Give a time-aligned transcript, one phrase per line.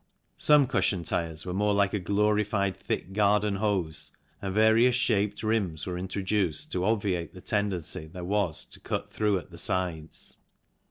[0.37, 5.85] Some cushion tyres were more like a glorified thick garden hose, and various shaped rims
[5.85, 10.37] were introduced to obviate the tendency there was to cut through at the sides.